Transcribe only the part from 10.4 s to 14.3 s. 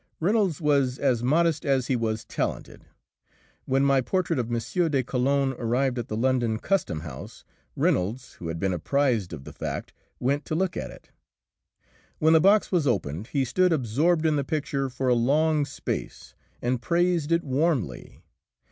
to look at it. When the box was opened he stood absorbed